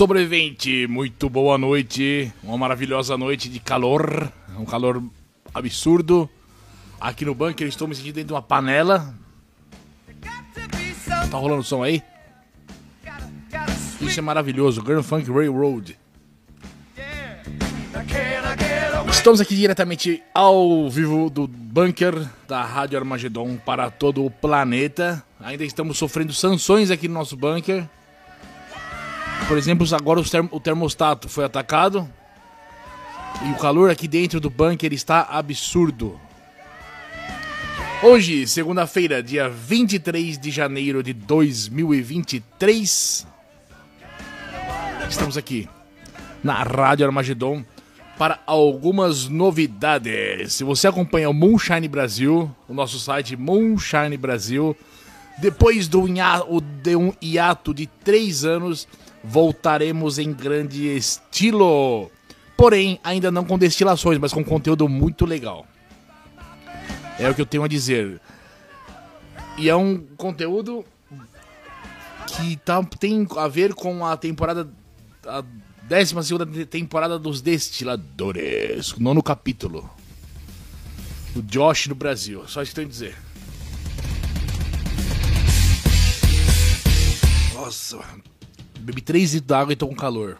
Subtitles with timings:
[0.00, 2.32] sobrevivente, muito boa noite.
[2.42, 5.02] Uma maravilhosa noite de calor, um calor
[5.52, 6.26] absurdo.
[6.98, 9.14] Aqui no bunker estou me sentindo dentro de uma panela.
[11.30, 12.02] Tá rolando som aí?
[14.00, 15.98] Isso é maravilhoso, Grand Funk Railroad.
[19.10, 25.22] Estamos aqui diretamente ao vivo do bunker da Rádio Armagedon para todo o planeta.
[25.38, 27.86] Ainda estamos sofrendo sanções aqui no nosso bunker.
[29.50, 32.08] Por exemplo, agora o termostato foi atacado.
[33.44, 36.20] E o calor aqui dentro do bunker está absurdo.
[38.00, 43.26] Hoje, segunda-feira, dia 23 de janeiro de 2023.
[45.08, 45.68] Estamos aqui
[46.44, 47.64] na Rádio Armagedon
[48.16, 50.52] para algumas novidades.
[50.52, 54.76] Se você acompanha o Moonshine Brasil, o nosso site Moonshine Brasil,
[55.38, 56.04] depois do
[56.84, 58.86] de um hiato de três anos,
[59.22, 62.10] voltaremos em grande estilo.
[62.56, 65.66] Porém, ainda não com destilações, mas com conteúdo muito legal.
[67.18, 68.20] É o que eu tenho a dizer.
[69.56, 70.84] E é um conteúdo
[72.26, 74.68] que tá, tem a ver com a temporada.
[75.26, 75.44] A
[75.82, 78.94] 12 temporada dos Destiladores.
[78.96, 79.90] Nono capítulo.
[81.34, 82.46] O Josh no Brasil.
[82.46, 83.16] Só isso que tenho a dizer.
[87.54, 87.98] Nossa,
[88.80, 90.38] Bebi 3 litros d'água e tô com calor.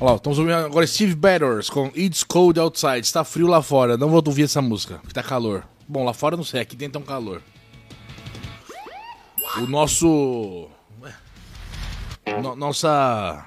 [0.00, 3.00] Olha lá, estamos ouvindo agora Steve Batters com It's Cold Outside.
[3.00, 5.64] Está frio lá fora, não vou ouvir essa música, porque tá calor.
[5.88, 7.42] Bom, lá fora não sei, aqui dentro tá um calor.
[9.56, 10.68] O nosso.
[12.42, 13.46] No, nossa.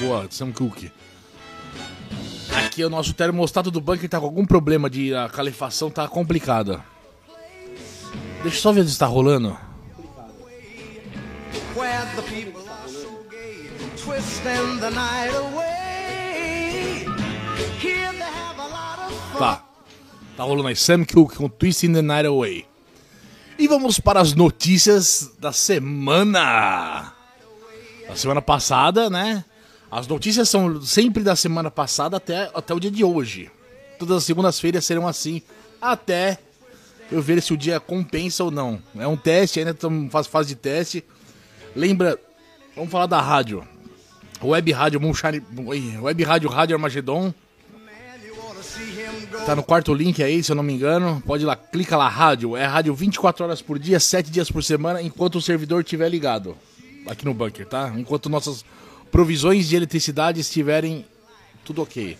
[0.00, 0.90] Boa, Sam Cook.
[2.56, 6.08] Aqui é o nosso termostato do bunker tá com algum problema de a calefação tá
[6.08, 6.82] complicada.
[8.42, 9.56] Deixa eu só ver se está rolando.
[12.14, 17.06] The people are so gay, twisting the night away.
[17.80, 19.38] Here they have a lot of fun.
[19.38, 19.64] Tá.
[20.36, 22.66] Tá rolando aí Sam Cooke com Twisting the Night Away.
[23.58, 27.14] E vamos para as notícias da semana.
[28.08, 29.44] Da semana passada, né?
[29.90, 33.50] As notícias são sempre da semana passada até, até o dia de hoje.
[33.98, 35.42] Todas as segundas-feiras serão assim
[35.80, 36.38] até
[37.10, 38.82] eu ver se o dia compensa ou não.
[38.98, 41.04] É um teste, ainda estamos faz fase de teste.
[41.74, 42.18] Lembra,
[42.76, 43.66] vamos falar da rádio.
[44.42, 45.42] Web Rádio Moonshine,
[46.00, 47.32] Web Rádio Rádio Armagedon.
[49.46, 51.22] Tá no quarto link aí, se eu não me engano.
[51.26, 52.56] Pode ir lá, clica lá, rádio.
[52.56, 56.56] É rádio 24 horas por dia, 7 dias por semana, enquanto o servidor estiver ligado.
[57.06, 57.92] Aqui no bunker, tá?
[57.96, 58.64] Enquanto nossas
[59.10, 61.04] provisões de eletricidade estiverem
[61.64, 62.16] tudo ok.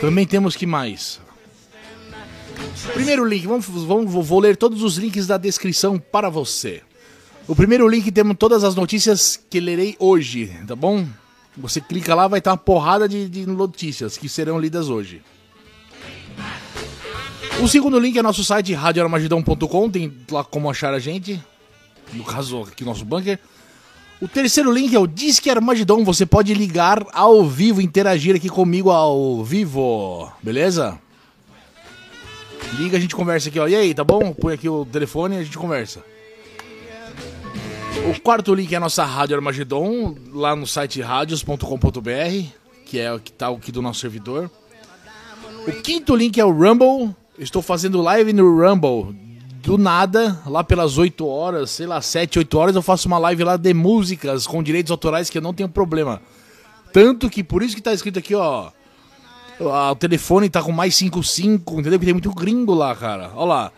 [0.00, 1.20] Também temos que mais.
[2.94, 6.82] Primeiro link, vamos, vamos, vou ler todos os links da descrição para você.
[7.48, 11.06] O primeiro link temos todas as notícias que lerei hoje, tá bom?
[11.56, 15.20] Você clica lá, vai estar uma porrada de, de notícias que serão lidas hoje.
[17.60, 21.42] O segundo link é nosso site radioarmagedão.com, tem lá como achar a gente.
[22.12, 23.38] No caso, aqui nosso bunker.
[24.20, 26.04] O terceiro link é o Disque Armagedon.
[26.04, 30.30] Você pode ligar ao vivo, interagir aqui comigo ao vivo.
[30.42, 30.98] Beleza?
[32.78, 33.66] Liga, a gente conversa aqui, ó.
[33.66, 34.32] E aí, tá bom?
[34.32, 36.04] Põe aqui o telefone e a gente conversa.
[38.08, 42.46] O quarto link é a nossa Rádio Armagedon, lá no site radios.com.br,
[42.86, 44.50] que é o que tá aqui do nosso servidor.
[45.66, 47.14] O quinto link é o Rumble.
[47.38, 49.14] Estou fazendo live no Rumble.
[49.62, 53.44] Do nada, lá pelas 8 horas, sei lá, 7, 8 horas, eu faço uma live
[53.44, 56.20] lá de músicas com direitos autorais que eu não tenho problema.
[56.92, 58.70] Tanto que por isso que tá escrito aqui, ó.
[59.60, 61.98] O telefone tá com mais 55, entendeu?
[61.98, 63.30] Porque tem muito gringo lá, cara.
[63.34, 63.70] Ó lá.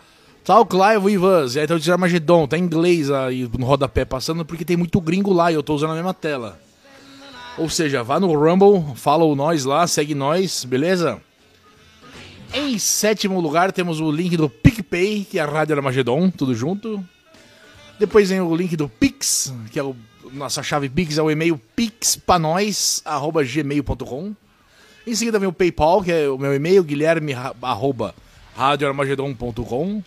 [0.45, 1.55] Talk Live with Us.
[1.55, 5.01] E aí tá o Armageddon, tá em inglês aí no rodapé passando, porque tem muito
[5.01, 6.61] gringo lá e eu tô usando a mesma tela.
[7.57, 11.21] Ou seja, vá no Rumble, follow nós lá, segue nós, beleza?
[12.53, 17.03] Em sétimo lugar temos o link do PicPay, que é a Rádio Armagedon, tudo junto.
[17.99, 19.95] Depois vem o link do Pix, que é o
[20.33, 24.35] nossa chave Pix, é o e-mail pixpanois@gmail.com.
[25.07, 28.15] Em seguida vem o PayPal, que é o meu e-mail, guilherme arroba
[28.57, 30.03] radioarmagedon.com.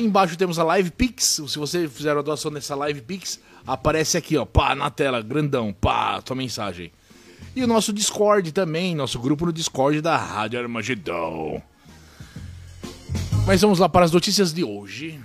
[0.00, 1.42] Embaixo temos a Live Pix.
[1.46, 5.72] Se você fizer a doação nessa Live Pix, aparece aqui, ó, pá, na tela, grandão,
[5.72, 6.90] pá, tua mensagem.
[7.54, 11.62] E o nosso Discord também, nosso grupo no Discord da Rádio Armagedon.
[13.46, 15.20] Mas vamos lá para as notícias de hoje.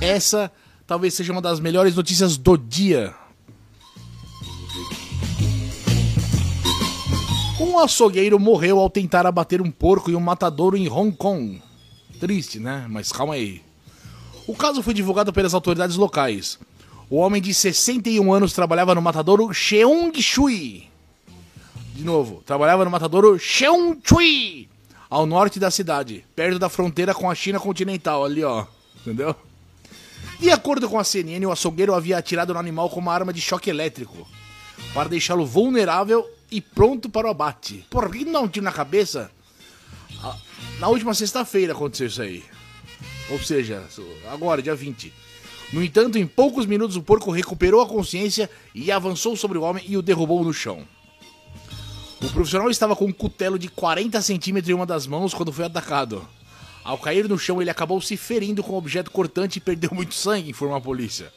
[0.00, 0.50] Essa
[0.86, 3.14] talvez seja uma das melhores notícias do dia
[7.58, 11.62] Um açougueiro morreu ao tentar abater um porco e um matadouro em Hong Kong.
[12.20, 12.86] Triste, né?
[12.86, 13.62] Mas calma aí.
[14.46, 16.58] O caso foi divulgado pelas autoridades locais.
[17.08, 20.90] O homem de 61 anos trabalhava no matadouro Cheong-Shui.
[21.94, 24.68] De novo, trabalhava no matadouro Cheong-Shui,
[25.08, 28.66] ao norte da cidade, perto da fronteira com a China continental, ali ó,
[29.00, 29.34] entendeu?
[30.38, 33.40] De acordo com a CNN, o açougueiro havia atirado no animal com uma arma de
[33.40, 34.28] choque elétrico,
[34.92, 37.86] para deixá-lo vulnerável e pronto para o abate.
[37.90, 39.30] Por que não tiro na cabeça?
[40.78, 42.44] Na última sexta-feira aconteceu isso aí.
[43.30, 43.84] Ou seja,
[44.30, 45.12] agora, dia 20.
[45.72, 49.84] No entanto, em poucos minutos o porco recuperou a consciência e avançou sobre o homem
[49.88, 50.86] e o derrubou no chão.
[52.22, 55.64] O profissional estava com um cutelo de 40 centímetros em uma das mãos quando foi
[55.64, 56.26] atacado.
[56.84, 60.14] Ao cair no chão, ele acabou se ferindo com um objeto cortante e perdeu muito
[60.14, 61.32] sangue, informa a polícia.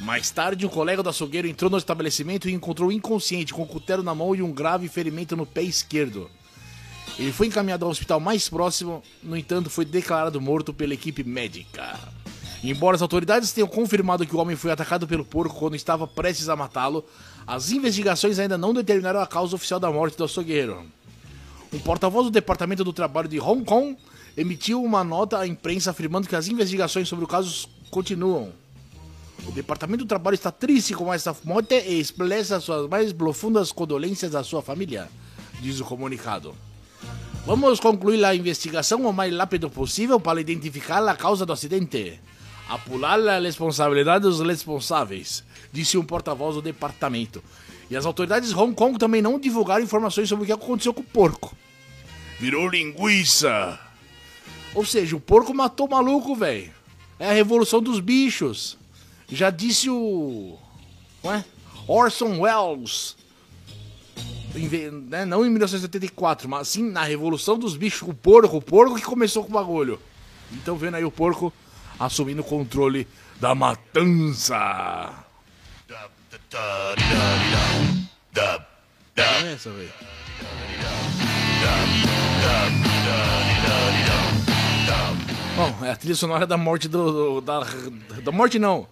[0.00, 4.02] Mais tarde, um colega do açougueiro entrou no estabelecimento e encontrou inconsciente com o cutelo
[4.02, 6.30] na mão e um grave ferimento no pé esquerdo.
[7.18, 11.98] Ele foi encaminhado ao hospital mais próximo, no entanto, foi declarado morto pela equipe médica.
[12.62, 16.48] Embora as autoridades tenham confirmado que o homem foi atacado pelo porco quando estava prestes
[16.48, 17.04] a matá-lo,
[17.44, 20.84] as investigações ainda não determinaram a causa oficial da morte do açougueiro.
[21.72, 23.96] Um porta-voz do Departamento do Trabalho de Hong Kong
[24.36, 28.52] emitiu uma nota à imprensa afirmando que as investigações sobre o caso continuam.
[29.46, 34.34] O Departamento do Trabalho está triste com essa morte e expressa suas mais profundas condolências
[34.34, 35.08] à sua família,
[35.60, 36.54] diz o comunicado.
[37.46, 42.20] Vamos concluir a investigação o mais rápido possível para identificar a causa do acidente.
[42.68, 45.42] Apular a responsabilidade dos responsáveis,
[45.72, 47.42] disse um porta-voz do departamento.
[47.90, 51.00] E as autoridades de Hong Kong também não divulgaram informações sobre o que aconteceu com
[51.00, 51.56] o porco.
[52.38, 53.80] Virou linguiça!
[54.74, 56.70] Ou seja, o porco matou o maluco, velho.
[57.18, 58.76] É a revolução dos bichos.
[59.30, 60.58] Já disse o.
[61.24, 61.44] Ué?
[61.86, 63.16] Orson Welles
[65.08, 69.02] né, não em 1984, mas sim na Revolução dos Bichos, o porco, o porco que
[69.02, 70.00] começou com o bagulho.
[70.52, 71.52] Então vendo aí o porco
[71.98, 73.06] assumindo o controle
[73.40, 75.14] da matança.
[79.16, 79.92] É essa, velho.
[85.56, 87.60] Bom, é a trilha sonora da morte do, do, da,
[88.22, 88.86] da morte não,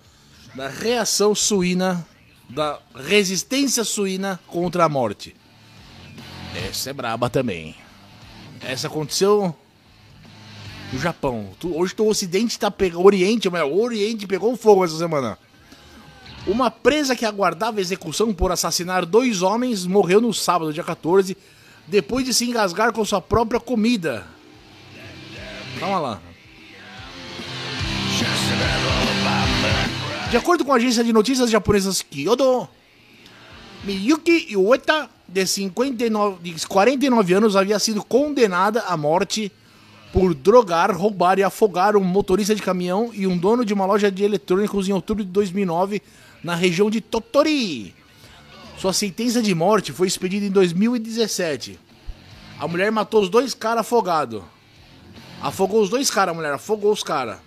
[0.56, 2.06] da reação suína,
[2.49, 5.37] da resistência suína contra a morte.
[6.69, 7.76] Essa é braba também.
[8.62, 9.55] Essa aconteceu
[10.91, 11.50] no Japão.
[11.62, 13.05] Hoje o Ocidente tá pegando.
[13.05, 15.38] Oriente, o Oriente pegou fogo essa semana.
[16.47, 21.37] Uma presa que aguardava execução por assassinar dois homens morreu no sábado, dia 14,
[21.86, 24.27] depois de se engasgar com sua própria comida.
[25.79, 26.26] Calma lá.
[30.31, 32.69] De acordo com a agência de notícias japonesa Kyodo,
[33.85, 39.53] Miyuki Ueta de, 59, de 49 anos, havia sido condenada à morte
[40.13, 44.11] por drogar, roubar e afogar um motorista de caminhão e um dono de uma loja
[44.11, 46.03] de eletrônicos em outubro de 2009
[46.43, 47.95] na região de Totori.
[48.79, 51.79] Sua sentença de morte foi expedida em 2017.
[52.59, 54.43] A mulher matou os dois caras afogados.
[55.41, 57.45] Afogou os dois caras, a mulher afogou os caras.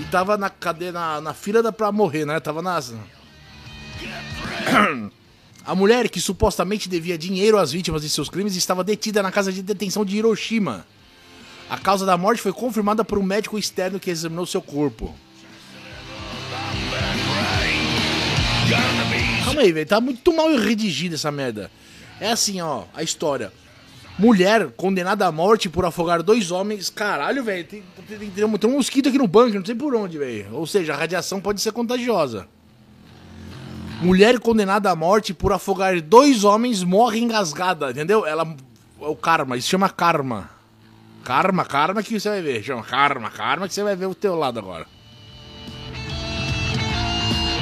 [0.00, 2.40] E tava na cadeia, na, na fila da, pra morrer, né?
[2.40, 2.94] Tava nas.
[5.62, 9.52] A mulher, que supostamente devia dinheiro às vítimas de seus crimes, estava detida na casa
[9.52, 10.86] de detenção de Hiroshima.
[11.68, 15.14] A causa da morte foi confirmada por um médico externo que examinou seu corpo.
[19.44, 19.86] Calma aí, velho.
[19.86, 21.70] Tá muito mal redigida essa merda.
[22.18, 23.52] É assim, ó, a história.
[24.20, 26.90] Mulher condenada à morte por afogar dois homens.
[26.90, 27.64] Caralho, velho.
[27.64, 30.46] Tem, tem, tem, tem um mosquito aqui no bunker, não sei por onde, velho.
[30.52, 32.46] Ou seja, a radiação pode ser contagiosa.
[34.02, 38.26] Mulher condenada à morte por afogar dois homens morre engasgada, entendeu?
[38.26, 38.44] Ela.
[39.00, 40.50] É o karma, isso chama karma.
[41.24, 42.62] Karma, karma que você vai ver.
[42.62, 44.86] Chama karma, karma que você vai ver o teu lado agora.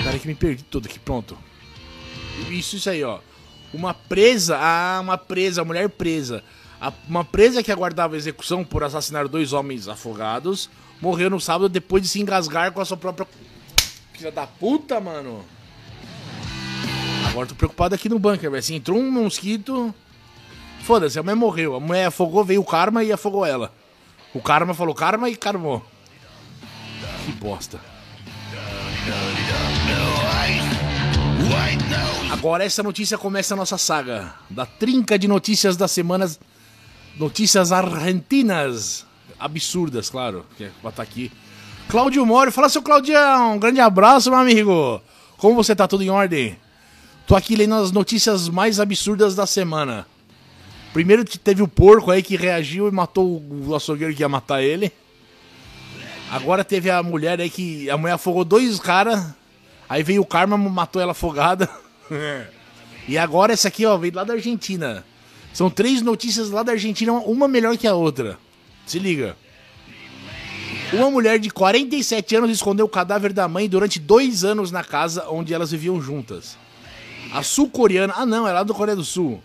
[0.03, 1.39] Peraí que me perdi todo aqui, pronto.
[2.51, 3.21] Isso, isso aí, ó.
[3.73, 6.43] Uma presa, ah, uma presa, mulher presa.
[7.09, 10.71] Uma presa que aguardava execução por assassinar dois homens afogados
[11.01, 13.27] morreu no sábado depois de se engasgar com a sua própria.
[14.13, 15.45] Filha da puta, mano.
[17.29, 18.59] Agora tô preocupado aqui no bunker, velho.
[18.59, 19.95] Assim, entrou um mosquito.
[20.83, 21.77] Foda-se, a mulher morreu.
[21.77, 23.73] A mulher afogou, veio o karma e afogou ela.
[24.33, 25.85] O karma falou karma e karmou.
[27.25, 27.81] Que bosta.
[32.39, 34.33] Agora essa notícia começa a nossa saga.
[34.49, 36.39] Da trinca de notícias das semanas.
[37.19, 39.05] Notícias argentinas.
[39.41, 40.47] Absurdas, claro.
[40.57, 41.33] Que é pra estar tá aqui.
[41.89, 43.55] Cláudio Mori, fala seu Claudião.
[43.57, 45.03] Um grande abraço, meu amigo.
[45.37, 45.89] Como você tá?
[45.89, 46.57] Tudo em ordem?
[47.27, 50.07] Tô aqui lendo as notícias mais absurdas da semana.
[50.93, 54.93] Primeiro teve o porco aí que reagiu e matou o açougueiro que ia matar ele.
[56.31, 57.91] Agora teve a mulher aí que.
[57.91, 59.35] A mulher afogou dois caras.
[59.89, 61.69] Aí veio o karma, matou ela afogada.
[63.07, 65.05] e agora essa aqui, ó, veio lá da Argentina.
[65.53, 68.39] São três notícias lá da Argentina, uma melhor que a outra.
[68.87, 69.37] Se liga.
[70.93, 75.29] Uma mulher de 47 anos escondeu o cadáver da mãe durante dois anos na casa
[75.29, 76.57] onde elas viviam juntas.
[77.33, 78.15] A sul-coreana.
[78.17, 79.43] Ah, não, é lá do Coreia do Sul.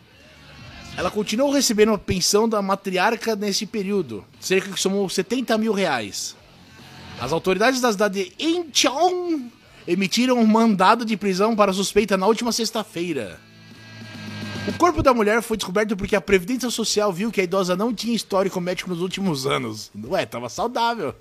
[0.96, 6.36] Ela continuou recebendo a pensão da matriarca nesse período, cerca que somou 70 mil reais.
[7.20, 9.50] As autoridades da cidade de Incheon
[9.88, 13.40] emitiram um mandado de prisão para suspeita na última sexta-feira.
[14.68, 17.94] O corpo da mulher foi descoberto porque a Previdência Social viu que a idosa não
[17.94, 19.92] tinha histórico médico nos últimos anos.
[20.06, 21.14] Ué, tava saudável.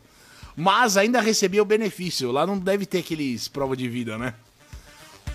[0.56, 2.30] Mas ainda recebia o benefício.
[2.30, 4.34] Lá não deve ter aqueles prova de vida, né?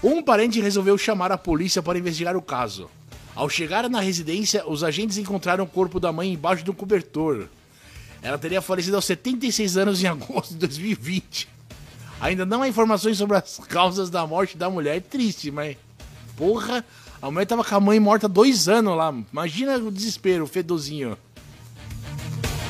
[0.01, 2.89] Um parente resolveu chamar a polícia para investigar o caso.
[3.35, 7.47] Ao chegar na residência, os agentes encontraram o corpo da mãe embaixo um cobertor.
[8.21, 11.56] Ela teria falecido aos 76 anos em agosto de 2020.
[12.19, 14.97] Ainda não há informações sobre as causas da morte da mulher.
[14.97, 15.77] É triste, mas.
[16.35, 16.85] Porra,
[17.21, 19.13] a mulher tava com a mãe morta dois anos lá.
[19.31, 21.17] Imagina o desespero, o fedozinho.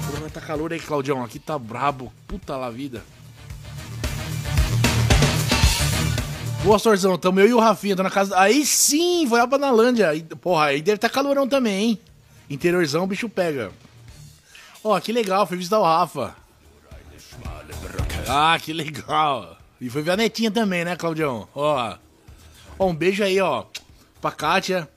[0.10, 1.24] Porra, tá calor aí, Claudião.
[1.24, 2.12] Aqui tá brabo.
[2.28, 3.04] Puta la vida.
[6.64, 7.18] Boa, Sorzão.
[7.18, 8.38] Tamo eu e o Rafinha, tô na casa.
[8.38, 10.10] Aí sim, foi lá pra Nalândia.
[10.42, 12.00] Porra, aí deve tá calorão também, hein?
[12.50, 13.72] Interiorzão, o bicho pega.
[14.84, 16.36] Ó, que legal, foi visitar o Rafa.
[18.28, 19.58] Ah, que legal.
[19.80, 21.48] E foi ver a netinha também, né, Claudião?
[21.56, 21.96] Ó.
[22.78, 23.64] ó um beijo aí, ó.
[24.20, 24.90] Pra Kátia.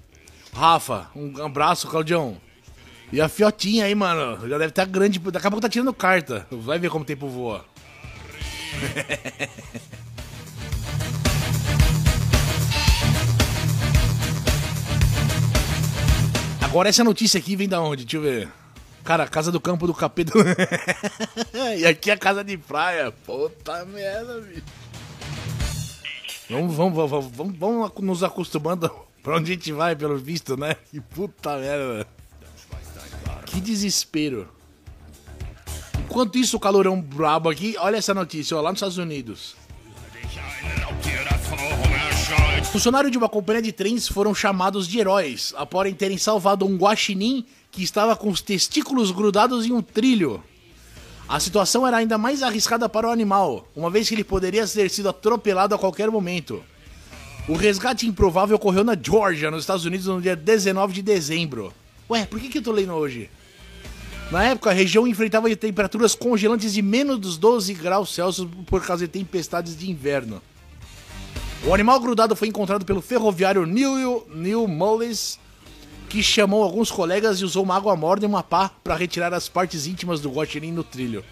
[0.52, 2.36] Rafa, um abraço, Claudião.
[3.12, 4.48] E a fiotinha aí, mano.
[4.48, 5.18] Já deve estar tá grande.
[5.18, 6.46] Daqui a pouco tá tirando carta.
[6.50, 7.64] Vai ver como o tempo voa.
[16.62, 18.04] Agora essa notícia aqui vem da onde?
[18.04, 18.48] Deixa eu ver.
[19.04, 20.32] Cara, casa do campo do capeta.
[21.76, 23.10] e aqui é casa de praia.
[23.10, 24.62] Puta merda, bicho.
[26.48, 28.90] Vamos, vamos, vamos, vamos, vamos nos acostumando
[29.22, 30.74] pra onde a gente vai, pelo visto, né?
[30.90, 32.06] Que puta merda.
[33.46, 34.48] Que desespero.
[35.98, 39.54] Enquanto isso, o calorão brabo aqui, olha essa notícia, ó, lá nos Estados Unidos.
[42.72, 47.44] Funcionários de uma companhia de trens foram chamados de heróis após terem salvado um guaxinim
[47.70, 50.42] que estava com os testículos grudados em um trilho.
[51.28, 54.90] A situação era ainda mais arriscada para o animal, uma vez que ele poderia ter
[54.90, 56.62] sido atropelado a qualquer momento.
[57.48, 61.72] O resgate improvável ocorreu na Georgia, nos Estados Unidos, no dia 19 de dezembro.
[62.08, 63.30] Ué, por que, que eu tô lendo hoje?
[64.30, 69.12] Na época, a região enfrentava temperaturas congelantes de menos 12 graus Celsius por causa de
[69.12, 70.40] tempestades de inverno.
[71.64, 75.38] O animal grudado foi encontrado pelo ferroviário Neil, Neil Mullis,
[76.10, 79.48] que chamou alguns colegas e usou uma água morna e uma pá para retirar as
[79.48, 81.24] partes íntimas do guaxinim no trilho.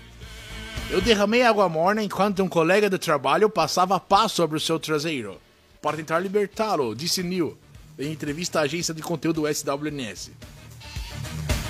[0.88, 5.36] Eu derramei água morna enquanto um colega de trabalho passava pá sobre o seu traseiro,
[5.82, 7.58] para tentar libertá-lo, disse Neil,
[7.98, 10.30] em entrevista à agência de conteúdo SWNS.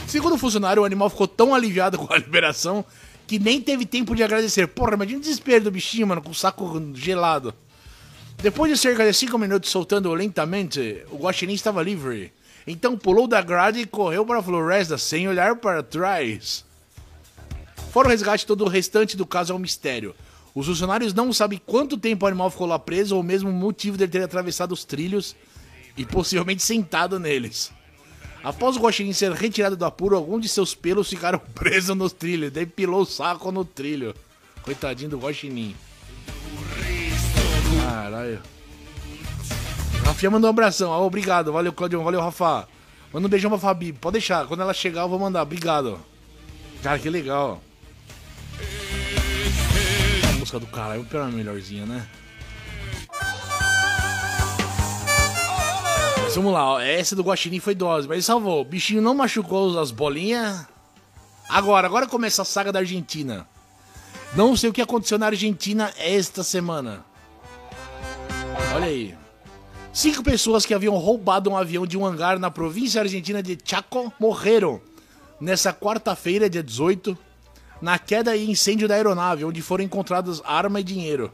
[0.07, 2.85] Segundo o funcionário, o animal ficou tão aliviado com a liberação
[3.27, 4.69] que nem teve tempo de agradecer.
[4.69, 7.55] Porra, imagina o desespero do bichinho, mano, com o saco gelado.
[8.37, 12.33] Depois de cerca de 5 minutos soltando lentamente, o guaxinim estava livre.
[12.71, 16.67] Então pulou da grade e correu para floresta sem olhar para trás.
[17.91, 20.15] Fora o resgate, todo o restante do caso é um mistério.
[20.55, 23.97] Os funcionários não sabem quanto tempo o animal ficou lá preso ou mesmo o motivo
[23.97, 25.35] dele ter atravessado os trilhos
[25.97, 27.73] e possivelmente sentado neles.
[28.45, 32.53] Após o guaxinim ser retirado do apuro, alguns de seus pelos ficaram presos nos trilhos.
[32.53, 34.15] Daí pilou o saco no trilho.
[34.63, 35.75] Coitadinho do guaxinim.
[37.83, 38.43] Caralho.
[40.09, 40.91] Rafinha mandou um abração.
[40.91, 41.53] Ah, obrigado.
[41.53, 42.03] Valeu, Claudio.
[42.03, 42.67] Valeu, Rafa.
[43.13, 43.93] Manda um beijão pra Fabi.
[43.93, 44.47] Pode deixar.
[44.47, 45.43] Quando ela chegar, eu vou mandar.
[45.43, 46.01] Obrigado.
[46.83, 47.61] Cara, que legal.
[50.27, 50.67] A música do.
[50.67, 52.07] Vou pegar uma melhorzinha, né?
[56.23, 56.65] Mas vamos lá.
[56.73, 56.81] Ó.
[56.81, 58.09] Essa do Guaxinim foi dose.
[58.09, 58.63] Mas salvou.
[58.63, 60.67] O bichinho não machucou as bolinhas.
[61.51, 63.47] Agora, agora começa a saga da Argentina.
[64.35, 67.05] Não sei o que aconteceu na Argentina esta semana.
[68.75, 69.28] Olha aí.
[69.99, 74.13] Cinco pessoas que haviam roubado um avião de um hangar na província argentina de Chaco
[74.21, 74.81] morreram
[75.41, 77.19] nessa quarta-feira, dia 18,
[77.83, 81.33] na queda e incêndio da aeronave, onde foram encontradas arma e dinheiro.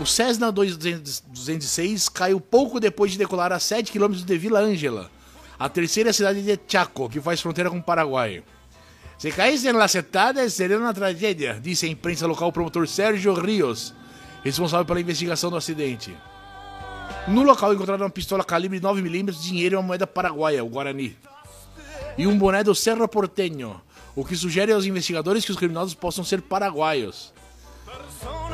[0.00, 5.10] O Cessna 206 caiu pouco depois de decolar a 7 km de Vila Ângela,
[5.58, 8.44] a terceira cidade de Chaco, que faz fronteira com o Paraguai.
[9.18, 13.92] Se caísse na setada, seria uma tragédia, disse a imprensa local o promotor Sérgio Rios,
[14.44, 16.16] responsável pela investigação do acidente.
[17.28, 21.16] No local encontraram uma pistola calibre 9mm, dinheiro e uma moeda paraguaia, o Guarani.
[22.16, 23.80] E um boné do Cerro Porteño,
[24.14, 27.34] o que sugere aos investigadores que os criminosos possam ser paraguaios.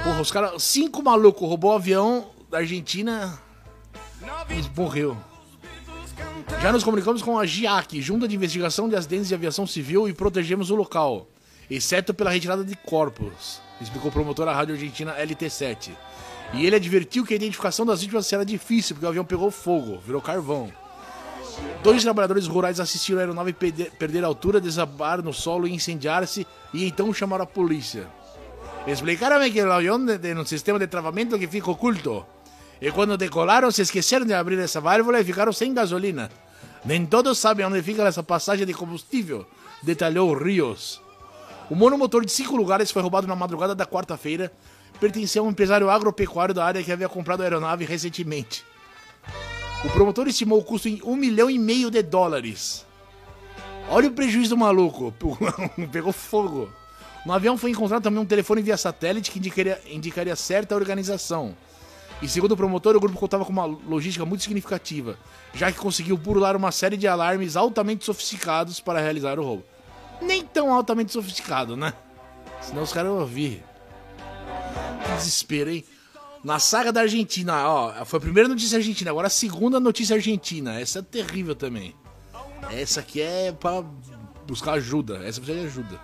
[0.02, 0.62] Porra, os caras.
[0.62, 3.38] Cinco malucos roubou o avião da Argentina
[4.50, 5.16] e morreu.
[6.60, 10.12] Já nos comunicamos com a GIAC, Junta de Investigação de Acidentes de Aviação Civil, e
[10.12, 11.26] protegemos o local,
[11.70, 15.90] exceto pela retirada de corpos, explicou o promotor à Rádio Argentina LT7.
[16.54, 19.98] E ele advertiu que a identificação das vítimas será difícil, porque o avião pegou fogo,
[20.04, 20.70] virou carvão.
[21.82, 27.12] Dois trabalhadores rurais assistiram a aeronave perder altura, desabar no solo e incendiar-se, e então
[27.12, 28.06] chamaram a polícia.
[28.86, 32.24] Explicaram que o avião tem um sistema de travamento que fica oculto.
[32.80, 36.30] E quando decolaram, se esqueceram de abrir essa válvula e ficaram sem gasolina.
[36.84, 39.46] Nem todos sabem onde fica essa passagem de combustível,
[39.82, 41.00] detalhou Rios.
[41.70, 44.52] O monomotor de cinco lugares foi roubado na madrugada da quarta-feira.
[45.02, 48.64] Pertencia a um empresário agropecuário da área que havia comprado a aeronave recentemente.
[49.84, 52.86] O promotor estimou o custo em um milhão e meio de dólares.
[53.88, 55.12] Olha o prejuízo do maluco.
[55.90, 56.70] Pegou fogo.
[57.26, 61.56] No avião foi encontrado também um telefone via satélite que indicaria, indicaria certa organização.
[62.22, 65.18] E segundo o promotor, o grupo contava com uma logística muito significativa,
[65.52, 69.64] já que conseguiu burlar uma série de alarmes altamente sofisticados para realizar o roubo.
[70.20, 71.92] Nem tão altamente sofisticado, né?
[72.60, 73.64] Senão os caras vão ouvir.
[75.04, 75.84] Que desespero, hein?
[76.44, 80.80] Na saga da Argentina, ó, foi a primeira notícia argentina, agora a segunda notícia argentina.
[80.80, 81.94] Essa é terrível também.
[82.70, 83.84] Essa aqui é para
[84.46, 85.20] buscar ajuda.
[85.24, 86.00] Essa precisa de ajuda.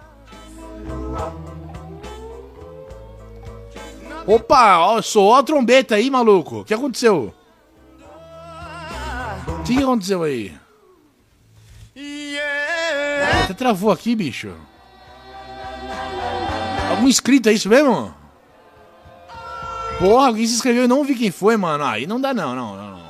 [4.26, 6.60] Opa, ó, soou a trombeta aí, maluco.
[6.60, 7.34] O que aconteceu?
[9.48, 10.54] O que aconteceu aí?
[13.44, 14.52] Até travou aqui, bicho.
[16.90, 18.14] Algum inscrito é isso mesmo?
[19.98, 21.84] Porra, alguém se inscreveu e não vi quem foi, mano.
[21.84, 23.08] Aí não dá não, não, não.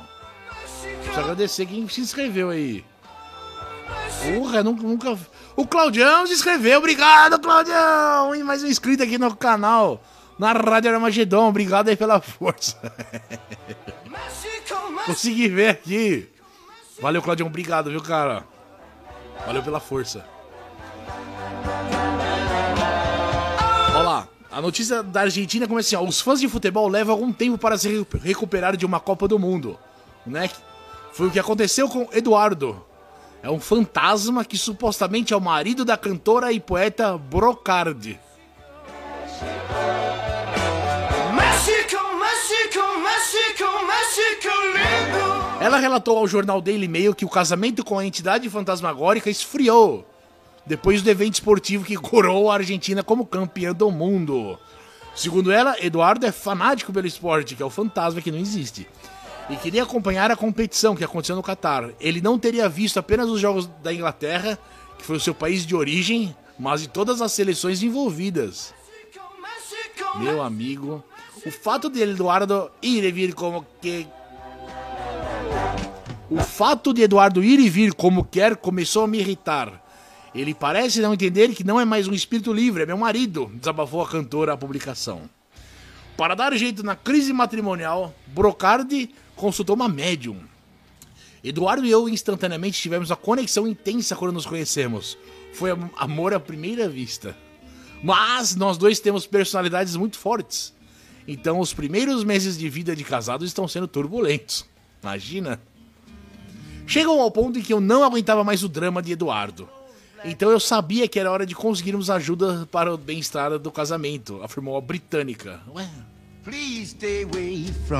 [1.01, 2.83] Preciso agradecer quem se inscreveu aí.
[4.23, 5.17] Porra, nunca, nunca...
[5.55, 6.79] O Claudião se inscreveu.
[6.79, 8.33] Obrigado, Claudião.
[8.33, 10.01] E mais um inscrito aqui no canal
[10.39, 11.49] na Rádio Armagedon.
[11.49, 12.77] Obrigado aí pela força.
[15.05, 16.29] Consegui ver aqui.
[16.99, 17.47] Valeu, Claudião.
[17.47, 18.43] Obrigado, viu, cara?
[19.45, 20.25] Valeu pela força.
[24.51, 27.77] A notícia da Argentina começa assim, ó, os fãs de futebol levam algum tempo para
[27.77, 29.77] se recuperar de uma Copa do Mundo,
[30.25, 30.49] né?
[31.13, 32.83] Foi o que aconteceu com Eduardo.
[33.43, 38.19] É um fantasma que supostamente é o marido da cantora e poeta Brocardi.
[45.61, 50.08] Ela relatou ao jornal Daily Mail que o casamento com a entidade fantasmagórica esfriou
[50.69, 54.55] depois do evento esportivo que coroou a Argentina como campeã do mundo.
[55.15, 58.87] Segundo ela, Eduardo é fanático pelo esporte, que é o fantasma que não existe,
[59.49, 61.89] e queria acompanhar a competição que aconteceu no Catar.
[61.99, 64.59] Ele não teria visto apenas os jogos da Inglaterra,
[64.95, 68.71] que foi o seu país de origem, mas de todas as seleções envolvidas.
[70.19, 71.03] Meu amigo,
[71.43, 74.07] o fato de Eduardo ir e vir como que.
[76.29, 79.88] O fato de Eduardo ir e vir como quer começou a me irritar.
[80.33, 84.01] Ele parece não entender que não é mais um espírito livre, é meu marido, desabafou
[84.01, 85.29] a cantora à publicação.
[86.15, 90.37] Para dar jeito na crise matrimonial, Brocardi consultou uma médium.
[91.43, 95.17] Eduardo e eu instantaneamente tivemos a conexão intensa quando nos conhecemos.
[95.53, 97.35] Foi amor à primeira vista.
[98.03, 100.73] Mas nós dois temos personalidades muito fortes.
[101.27, 104.65] Então os primeiros meses de vida de casado estão sendo turbulentos.
[105.01, 105.61] Imagina.
[106.85, 109.69] Chegam ao ponto em que eu não aguentava mais o drama de Eduardo.
[110.25, 114.77] Então eu sabia que era hora de conseguirmos ajuda para o bem-estar do casamento, afirmou
[114.77, 115.61] a britânica.
[115.73, 115.89] Ué.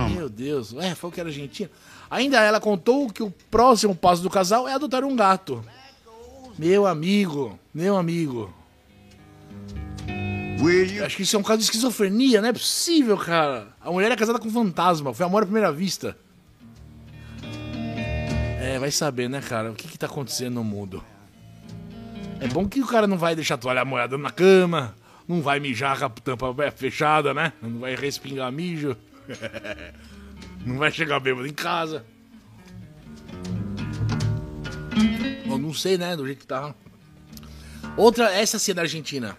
[0.10, 1.70] Meu Deus, ué, foi que era argentina.
[2.10, 5.64] Ainda ela contou que o próximo passo do casal é adotar um gato.
[6.58, 8.54] Meu amigo, meu amigo.
[11.06, 13.70] Acho que isso é um caso de esquizofrenia, não é possível, cara.
[13.80, 16.18] A mulher é casada com um fantasma, foi amor à primeira vista.
[18.60, 19.72] É, vai saber, né, cara?
[19.72, 21.04] O que que tá acontecendo no mundo?
[22.42, 24.96] É bom que o cara não vai deixar a toalha molhada na cama,
[25.28, 27.52] não vai mijar com a tampa fechada, né?
[27.62, 28.96] Não vai respingar mijo.
[30.66, 32.06] não vai chegar bêbado em casa.
[35.46, 36.74] Eu não sei, né, do jeito que tá.
[37.98, 39.38] Outra, essa sim é da Argentina.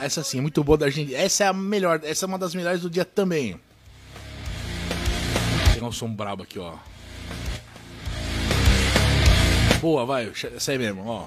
[0.00, 1.18] Essa sim, muito boa da Argentina.
[1.18, 3.60] Essa é a melhor, essa é uma das melhores do dia também.
[5.74, 6.76] Tem um som brabo aqui, ó.
[9.80, 11.26] Boa, vai, essa aí mesmo, ó.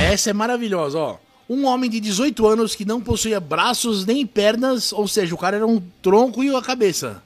[0.00, 1.16] Essa é maravilhosa, ó.
[1.46, 5.56] Um homem de 18 anos que não possuía braços nem pernas, ou seja, o cara
[5.56, 7.22] era um tronco e a cabeça.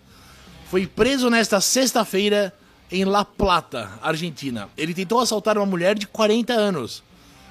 [0.68, 2.52] Foi preso nesta sexta-feira
[2.90, 4.68] em La Plata, Argentina.
[4.76, 7.02] Ele tentou assaltar uma mulher de 40 anos.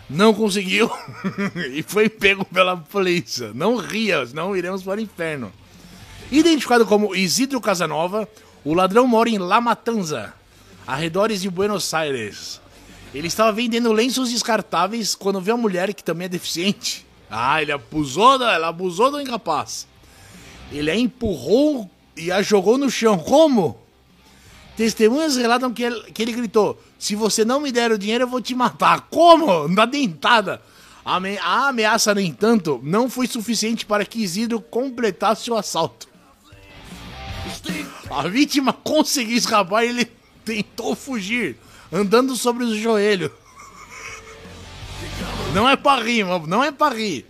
[0.10, 0.92] Não conseguiu
[1.72, 3.52] e foi pego pela polícia.
[3.54, 5.54] Não ria, senão iremos para o inferno.
[6.30, 8.28] Identificado como Isidro Casanova,
[8.66, 10.34] o ladrão mora em La Matanza,
[10.86, 12.60] arredores de Buenos Aires.
[13.14, 17.06] Ele estava vendendo lenços descartáveis quando viu a mulher que também é deficiente.
[17.30, 19.88] Ah, ele abusou, da, ela abusou do incapaz.
[20.72, 23.18] Ele a empurrou e a jogou no chão.
[23.20, 23.80] Como?
[24.76, 28.28] Testemunhas relatam que ele, que ele gritou: Se você não me der o dinheiro, eu
[28.28, 29.02] vou te matar.
[29.10, 29.68] Como?
[29.68, 30.62] Na dentada.
[31.06, 36.08] A, a ameaça, no entanto, não foi suficiente para que Isidro completasse o assalto.
[38.10, 40.12] A vítima conseguiu escapar e ele
[40.46, 41.58] tentou fugir,
[41.94, 43.32] andando sobre o joelho.
[45.54, 47.26] Não é para rir, não é para rir.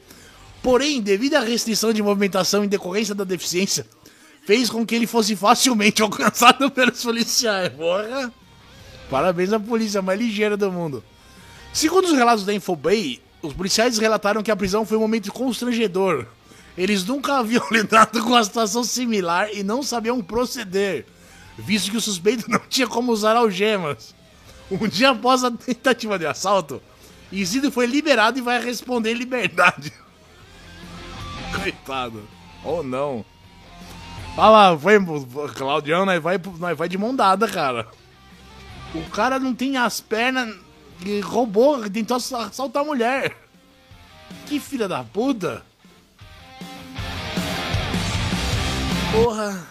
[0.62, 3.86] Porém, devido à restrição de movimentação em decorrência da deficiência,
[4.46, 7.74] fez com que ele fosse facilmente alcançado pelos policiais.
[7.74, 8.32] Porra!
[9.10, 11.04] Parabéns à polícia mais ligeira do mundo.
[11.74, 16.26] Segundo os relatos da Infobay, os policiais relataram que a prisão foi um momento constrangedor.
[16.78, 21.06] Eles nunca haviam lidado com uma situação similar e não sabiam proceder,
[21.58, 24.16] visto que o suspeito não tinha como usar algemas.
[24.72, 26.82] Um dia após a tentativa de assalto,
[27.32, 29.92] Isidro foi liberado e vai responder em liberdade.
[31.54, 32.28] Coitado.
[32.64, 33.26] Ou oh, não.
[34.36, 34.96] Fala, foi,
[35.54, 37.88] Claudião, nós vai, nós vai de mão dada, cara.
[38.96, 40.56] O cara não tem as pernas.
[41.02, 43.36] Ele roubou, tentou assaltar a mulher.
[44.46, 45.64] Que filha da puta.
[49.12, 49.68] Porra.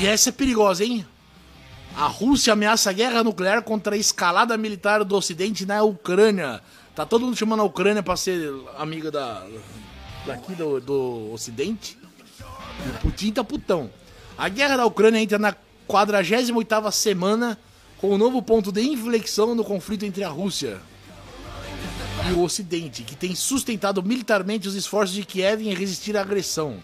[0.00, 1.06] E essa é perigosa, hein?
[1.96, 6.60] A Rússia ameaça guerra nuclear contra a escalada militar do Ocidente na Ucrânia.
[6.94, 9.46] Tá todo mundo chamando a Ucrânia pra ser amiga da,
[10.26, 11.98] daqui do, do Ocidente.
[12.86, 13.90] E o Putin tá putão.
[14.36, 15.54] A guerra da Ucrânia entra na
[15.88, 17.58] 48ª semana
[17.98, 20.80] com um novo ponto de inflexão no conflito entre a Rússia
[22.28, 26.76] e o Ocidente, que tem sustentado militarmente os esforços de Kiev em resistir à agressão.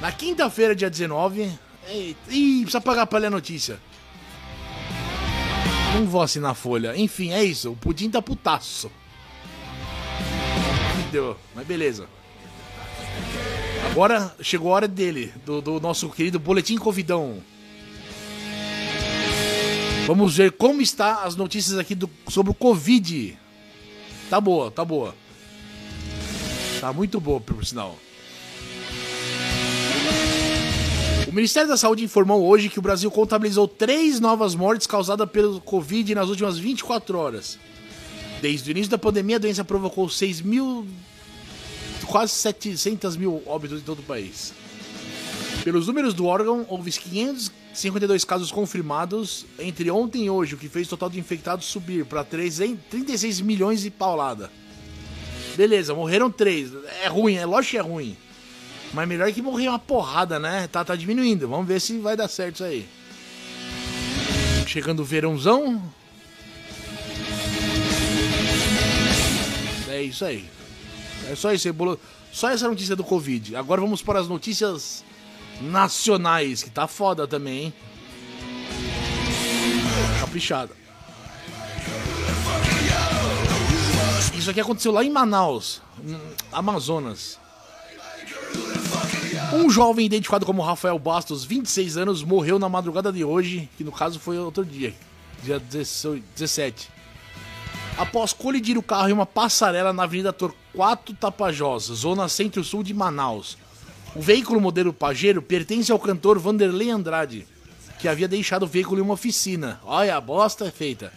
[0.00, 1.50] Na quinta-feira, dia 19.
[1.88, 3.78] Eita, ih, precisa pagar pra ler a notícia.
[5.94, 6.96] Não vou assinar a folha.
[6.96, 7.70] Enfim, é isso.
[7.70, 8.90] O Pudim tá putaço.
[11.12, 12.08] Deu, mas beleza.
[13.90, 17.40] Agora chegou a hora dele, do, do nosso querido Boletim Covidão.
[20.06, 23.38] Vamos ver como está as notícias aqui do, sobre o Covid.
[24.28, 25.14] Tá boa, tá boa.
[26.80, 27.96] Tá muito boa, por sinal.
[31.34, 36.14] Ministério da Saúde informou hoje que o Brasil contabilizou três novas mortes causadas pelo Covid
[36.14, 37.58] nas últimas 24 horas.
[38.40, 40.86] Desde o início da pandemia, a doença provocou 6 mil
[42.06, 44.54] quase 700 mil óbitos em todo o país.
[45.64, 50.86] Pelos números do órgão, houve 552 casos confirmados entre ontem e hoje, o que fez
[50.86, 54.52] o total de infectados subir para 36 milhões e paulada.
[55.56, 56.70] Beleza, morreram três.
[57.02, 58.16] É ruim, é lógico que é ruim.
[58.94, 60.68] Mas melhor que morrer uma porrada, né?
[60.68, 61.48] Tá, tá diminuindo.
[61.48, 62.88] Vamos ver se vai dar certo isso aí.
[64.68, 65.82] Chegando o verãozão.
[69.88, 70.48] É isso aí.
[71.28, 71.98] É só isso, bolo...
[72.32, 73.56] só essa notícia do Covid.
[73.56, 75.04] Agora vamos para as notícias
[75.60, 77.74] nacionais, que tá foda também, hein?
[80.20, 80.72] Caprichada.
[84.36, 85.82] Isso aqui aconteceu lá em Manaus,
[86.52, 87.42] Amazonas.
[89.54, 93.92] Um jovem identificado como Rafael Bastos, 26 anos, morreu na madrugada de hoje, que no
[93.92, 94.92] caso foi outro dia,
[95.42, 96.94] dia 17
[97.96, 103.56] após colidir o carro em uma passarela na Avenida Torquato Tapajós, zona centro-sul de Manaus.
[104.14, 107.46] O veículo modelo Pajero pertence ao cantor Vanderlei Andrade,
[107.98, 109.80] que havia deixado o veículo em uma oficina.
[109.84, 111.12] Olha, a bosta é feita.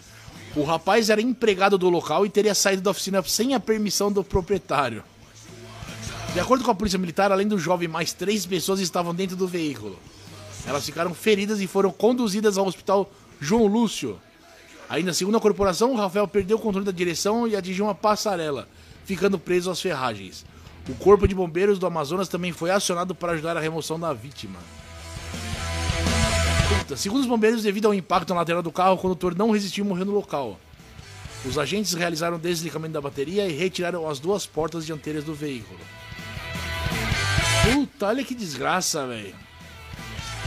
[0.55, 4.23] O rapaz era empregado do local e teria saído da oficina sem a permissão do
[4.23, 5.03] proprietário.
[6.37, 9.47] De acordo com a polícia militar, além do jovem, mais três pessoas estavam dentro do
[9.47, 9.97] veículo.
[10.67, 13.09] Elas ficaram feridas e foram conduzidas ao hospital
[13.41, 14.19] João Lúcio,
[14.87, 18.69] Ainda segundo a corporação, o Rafael perdeu o controle da direção e atingiu uma passarela,
[19.03, 20.45] ficando preso às ferragens.
[20.87, 24.59] O Corpo de Bombeiros do Amazonas também foi acionado para ajudar a remoção da vítima.
[26.95, 29.87] Segundo os bombeiros, devido ao impacto na lateral do carro, o condutor não resistiu e
[29.87, 30.59] morreu no local.
[31.43, 35.79] Os agentes realizaram o desligamento da bateria e retiraram as duas portas dianteiras do veículo.
[37.73, 39.35] Puta, olha que desgraça, velho.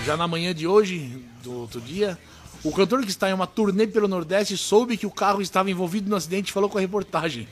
[0.06, 2.18] Já na manhã de hoje, do outro dia,
[2.64, 6.08] o cantor que está em uma turnê pelo Nordeste soube que o carro estava envolvido
[6.08, 7.46] no acidente e falou com a reportagem.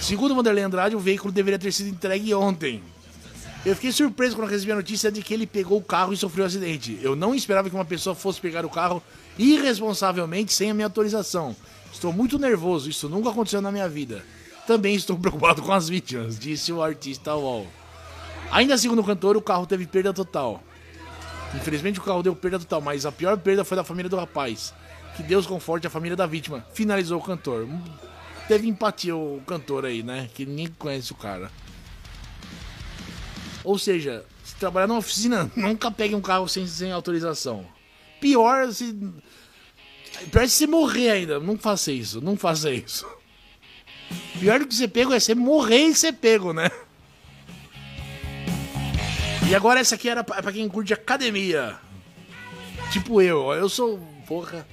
[0.00, 2.82] Segundo Vanderlei Andrade, o veículo deveria ter sido entregue ontem.
[3.64, 6.44] Eu fiquei surpreso quando recebi a notícia de que ele pegou o carro e sofreu
[6.44, 6.98] um acidente.
[7.02, 9.02] Eu não esperava que uma pessoa fosse pegar o carro
[9.38, 11.56] irresponsavelmente sem a minha autorização.
[11.92, 14.24] Estou muito nervoso, isso nunca aconteceu na minha vida.
[14.66, 17.66] Também estou preocupado com as vítimas, disse o artista Wall.
[18.56, 20.64] Ainda segundo o cantor, o carro teve perda total.
[21.54, 24.72] Infelizmente o carro deu perda total, mas a pior perda foi da família do rapaz.
[25.14, 26.66] Que Deus conforte a família da vítima.
[26.72, 27.68] Finalizou o cantor.
[28.48, 30.30] Teve empatia o cantor aí, né?
[30.32, 31.52] Que ninguém conhece o cara.
[33.62, 37.66] Ou seja, se trabalhar numa oficina, nunca pegue um carro sem, sem autorização.
[38.22, 38.98] Pior se.
[40.32, 41.38] Pior se você morrer ainda.
[41.38, 43.06] Não faça isso, não faça isso.
[44.40, 46.70] Pior do que você pego é você morrer e ser pego, né?
[49.48, 51.76] E agora essa aqui era pra, pra quem curte academia.
[52.90, 54.00] Tipo eu, eu sou.
[54.26, 54.66] Porra.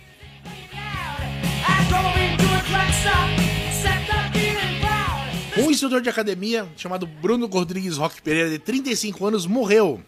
[5.55, 10.01] Um instrutor de academia chamado Bruno Rodrigues Roque Pereira, de 35 anos, morreu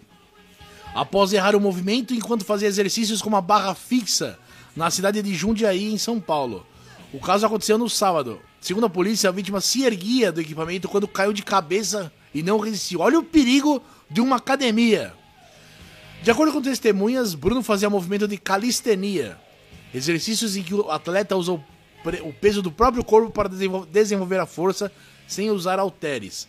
[0.96, 4.40] após errar o movimento enquanto fazia exercícios com uma barra fixa
[4.76, 6.66] na cidade de Jundiaí, em São Paulo.
[7.14, 8.40] O caso aconteceu no sábado.
[8.60, 12.58] Segundo a polícia, a vítima se erguia do equipamento quando caiu de cabeça e não
[12.58, 13.02] resistiu.
[13.02, 15.14] Olha o perigo de uma academia.
[16.22, 19.38] De acordo com testemunhas, Bruno fazia movimento de calistenia,
[19.94, 24.92] exercícios em que o atleta usa o peso do próprio corpo para desenvolver a força
[25.28, 26.48] sem usar halteres.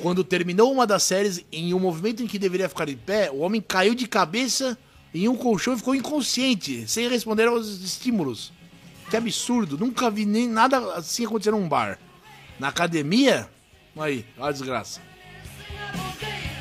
[0.00, 3.38] Quando terminou uma das séries, em um movimento em que deveria ficar de pé, o
[3.38, 4.78] homem caiu de cabeça
[5.14, 8.52] em um colchão e ficou inconsciente, sem responder aos estímulos.
[9.10, 11.98] Que absurdo, nunca vi nem nada assim acontecer num bar.
[12.58, 13.48] Na academia,
[13.96, 15.00] aí, olha a desgraça.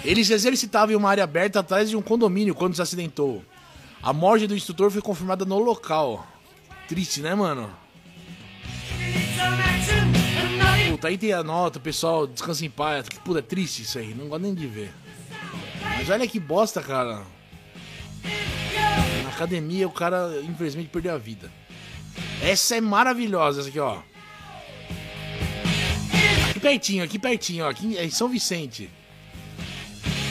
[0.04, 3.44] Ele se exercitava em uma área aberta atrás de um condomínio quando se acidentou.
[4.02, 6.28] A morte do instrutor foi confirmada no local.
[6.88, 7.74] Triste, né, mano?
[10.90, 13.08] Puta, aí tem a nota, pessoal, descansa em paz.
[13.24, 14.94] Puta, é triste isso aí, não gosto nem de ver.
[15.82, 17.24] Mas olha que bosta, cara.
[19.24, 21.50] Na academia o cara, infelizmente, perdeu a vida.
[22.42, 24.00] Essa é maravilhosa, essa aqui, ó.
[26.50, 27.70] Aqui pertinho, aqui pertinho, ó.
[27.70, 28.90] Aqui em São Vicente.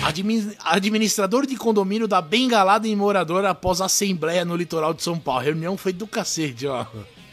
[0.03, 5.41] Admin administrador de condomínio da bengalada em morador após assembleia no litoral de São Paulo.
[5.41, 6.85] A reunião foi do cacete, ó.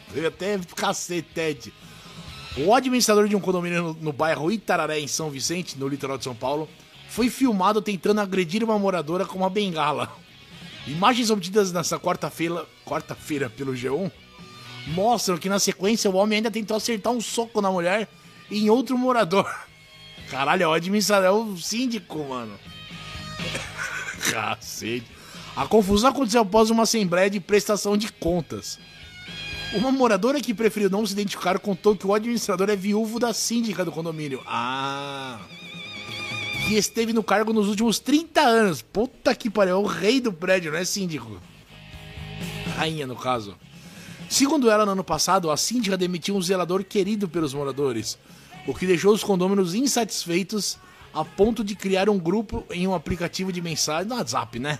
[0.06, 1.74] Foi até cacetete.
[2.58, 6.24] O administrador de um condomínio no, no bairro Itararé, em São Vicente, no litoral de
[6.24, 6.68] São Paulo,
[7.08, 10.12] foi filmado tentando agredir uma moradora com uma bengala.
[10.86, 14.10] Imagens obtidas nessa quarta-feira quarta-feira pelo G1
[14.88, 18.08] mostram que na sequência o homem ainda tentou acertar um soco na mulher
[18.48, 19.48] e em outro morador.
[20.30, 22.58] Caralho, é o administrador, é o síndico, mano.
[24.30, 25.06] Cacete.
[25.56, 28.78] A confusão aconteceu após uma assembleia de prestação de contas.
[29.72, 33.84] Uma moradora que preferiu não se identificar contou que o administrador é viúvo da síndica
[33.84, 34.42] do condomínio.
[34.46, 35.38] Ah.
[36.66, 38.82] Que esteve no cargo nos últimos 30 anos.
[38.82, 41.40] Puta que pariu, é o rei do prédio, não é síndico.
[42.76, 43.56] Rainha, no caso.
[44.28, 48.16] Segundo ela, no ano passado, a síndica demitiu um zelador querido pelos moradores,
[48.66, 50.78] o que deixou os condôminos insatisfeitos
[51.12, 54.78] a ponto de criar um grupo em um aplicativo de mensagem no WhatsApp, né?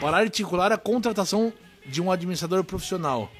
[0.00, 1.52] Para articular a contratação
[1.86, 3.30] de um administrador profissional.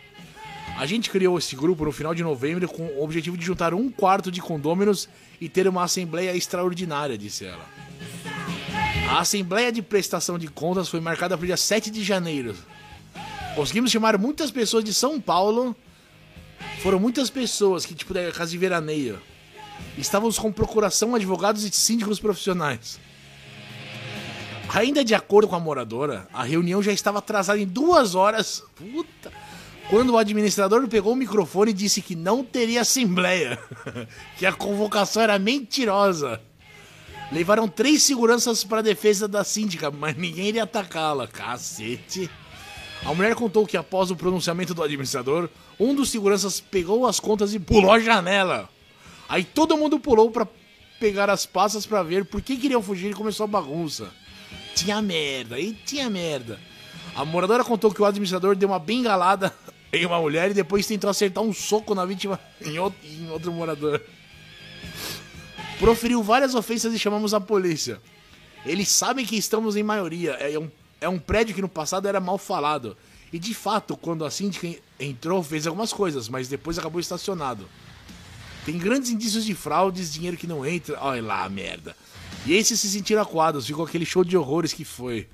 [0.76, 3.90] A gente criou esse grupo no final de novembro com o objetivo de juntar um
[3.90, 5.08] quarto de condôminos
[5.40, 7.66] e ter uma assembleia extraordinária, disse ela.
[9.10, 12.54] A assembleia de prestação de contas foi marcada para o dia 7 de janeiro.
[13.54, 15.76] Conseguimos chamar muitas pessoas de São Paulo.
[16.82, 19.20] Foram muitas pessoas que, tipo, da casa de veraneio.
[19.96, 22.98] Estávamos com procuração, advogados e síndicos profissionais.
[24.68, 28.62] Ainda de acordo com a moradora, a reunião já estava atrasada em duas horas.
[28.74, 29.30] Puta
[29.92, 33.58] quando o administrador pegou o microfone e disse que não teria assembleia,
[34.38, 36.40] que a convocação era mentirosa.
[37.30, 41.26] Levaram três seguranças para a defesa da síndica, mas ninguém iria atacá-la.
[41.26, 42.30] Cacete.
[43.04, 47.52] A mulher contou que após o pronunciamento do administrador, um dos seguranças pegou as contas
[47.52, 48.70] e pulou a janela.
[49.32, 50.46] Aí todo mundo pulou para
[51.00, 54.10] pegar as passas para ver por que queriam fugir e começou a bagunça.
[54.74, 56.60] Tinha merda, aí tinha merda.
[57.14, 59.50] A moradora contou que o administrador deu uma bengalada
[59.90, 63.50] em uma mulher e depois tentou acertar um soco na vítima em outro, em outro
[63.50, 64.02] morador.
[65.78, 68.02] Proferiu várias ofensas e chamamos a polícia.
[68.66, 70.32] Eles sabem que estamos em maioria.
[70.32, 72.98] É um, é um prédio que no passado era mal falado.
[73.32, 74.68] E de fato, quando a síndica
[75.00, 77.66] entrou, fez algumas coisas, mas depois acabou estacionado.
[78.64, 80.98] Tem grandes indícios de fraudes, dinheiro que não entra.
[81.00, 81.96] Olha lá, merda.
[82.46, 85.28] E esses se sentiram acuados, ficou aquele show de horrores que foi.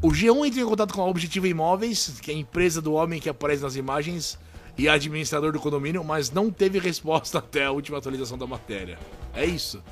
[0.00, 3.20] O G1 entrou em contato com a Objetiva Imóveis, que é a empresa do homem
[3.20, 4.36] que aparece nas imagens,
[4.76, 8.98] e administrador do condomínio, mas não teve resposta até a última atualização da matéria.
[9.34, 9.82] É isso.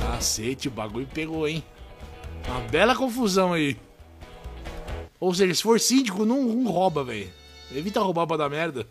[0.00, 1.62] Cacete, o bagulho pegou, hein?
[2.48, 3.76] Uma bela confusão aí.
[5.18, 7.30] Ou seja, se for síndico, não, não rouba, velho.
[7.74, 8.86] Evita roubar pra dar merda.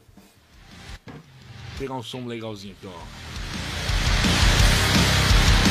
[1.78, 2.92] Pegar um som legalzinho aqui, ó.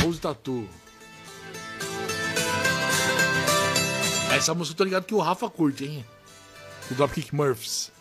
[0.05, 0.69] Rose Tatu.
[4.31, 6.05] Essa música eu tô ligado que o Rafa curte, hein?
[6.91, 7.91] O Dropkick Murphys.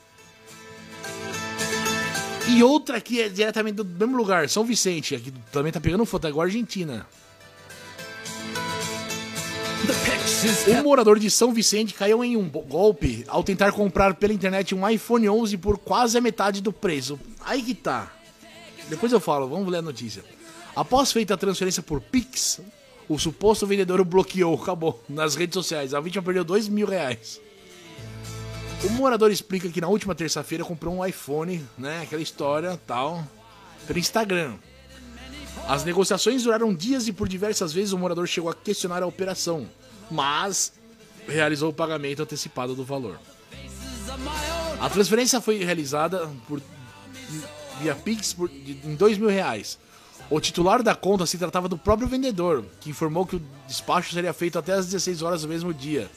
[2.46, 5.14] E outra aqui é diretamente do mesmo lugar, São Vicente.
[5.14, 7.06] Aqui também tá pegando foto, agora Argentina.
[10.68, 14.86] Um morador de São Vicente caiu em um golpe ao tentar comprar pela internet um
[14.86, 17.18] iPhone 11 por quase a metade do preço.
[17.40, 18.12] Aí que tá.
[18.90, 20.22] Depois eu falo, vamos ler a notícia.
[20.76, 22.60] Após feita a transferência por Pix,
[23.08, 25.94] o suposto vendedor o bloqueou, acabou, nas redes sociais.
[25.94, 27.40] A vítima perdeu 2 mil reais.
[28.82, 32.02] O morador explica que na última terça-feira comprou um iPhone, né?
[32.02, 33.26] Aquela história tal,
[33.86, 34.56] pelo Instagram.
[35.66, 39.66] As negociações duraram dias e por diversas vezes o morador chegou a questionar a operação,
[40.14, 40.72] mas
[41.26, 43.18] realizou o pagamento antecipado do valor.
[44.80, 46.62] A transferência foi realizada por,
[47.80, 49.78] via Pix por, em dois mil reais.
[50.30, 54.32] O titular da conta se tratava do próprio vendedor, que informou que o despacho seria
[54.32, 56.08] feito até às 16 horas do mesmo dia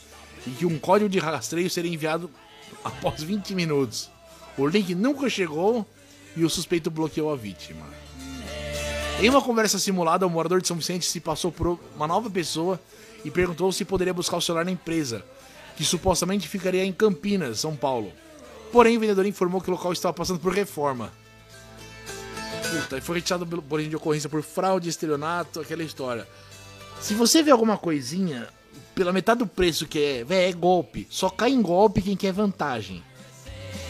[0.45, 2.29] e que um código de rastreio seria enviado
[2.83, 4.09] após 20 minutos.
[4.57, 5.85] O link nunca chegou
[6.35, 7.85] e o suspeito bloqueou a vítima.
[9.19, 12.79] Em uma conversa simulada, o morador de São Vicente se passou por uma nova pessoa
[13.25, 15.25] e perguntou se poderia buscar o celular na empresa,
[15.75, 18.11] que supostamente ficaria em Campinas, São Paulo.
[18.71, 21.11] Porém, o vendedor informou que o local estava passando por reforma.
[22.69, 26.27] Puta, e foi retirado pelo boletim de ocorrência por fraude, estelionato, aquela história.
[27.01, 28.47] Se você vê alguma coisinha,
[28.93, 31.07] pela metade do preço que é, véio, é golpe.
[31.09, 33.03] Só cai em golpe quem quer vantagem.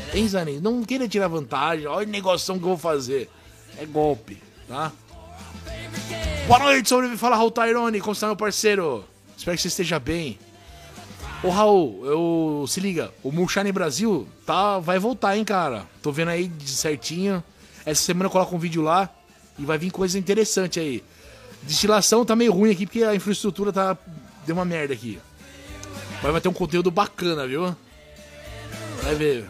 [0.10, 0.62] Pensa nisso.
[0.62, 1.86] Não queira tirar vantagem.
[1.86, 3.30] Olha a negócio que eu vou fazer.
[3.78, 4.94] É golpe, tá?
[6.48, 7.20] Boa noite, sobrevive.
[7.20, 8.00] Fala, Raul Tyrone.
[8.00, 9.04] Como está, meu parceiro?
[9.38, 10.40] Espero que você esteja bem.
[11.44, 12.66] Ô, Raul, eu...
[12.70, 13.12] se liga.
[13.22, 14.80] O Moonshine Brasil tá...
[14.80, 15.86] vai voltar, hein, cara.
[16.02, 17.44] Tô vendo aí certinho.
[17.86, 19.10] Essa semana eu coloco um vídeo lá
[19.60, 21.04] e vai vir coisa interessante aí.
[21.64, 23.98] Destilação tá meio ruim aqui porque a infraestrutura tá
[24.46, 25.20] deu uma merda aqui.
[26.24, 27.76] Mas vai ter um conteúdo bacana, viu?
[29.04, 29.50] Vai ver.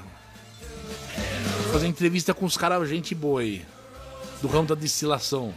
[1.61, 3.63] Vou fazer entrevista com os caras, gente boa aí.
[4.41, 5.53] Do ramo da destilação.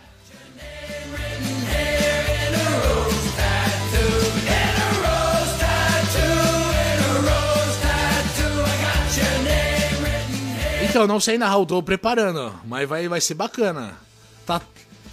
[10.90, 13.96] Então, não sei narrar, eu tô preparando, mas vai, vai ser bacana.
[14.44, 14.60] Tá,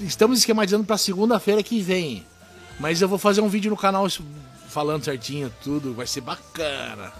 [0.01, 2.25] estamos esquematizando pra segunda-feira que vem.
[2.79, 4.07] Mas eu vou fazer um vídeo no canal
[4.69, 7.13] falando certinho tudo, vai ser bacana.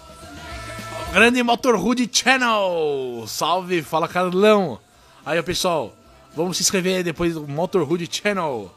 [1.13, 3.26] Grande Motorhood Channel!
[3.28, 4.80] Salve, fala Carlão!
[5.24, 5.96] Aí, pessoal,
[6.36, 8.74] vamos se inscrever depois do Motorhood Channel.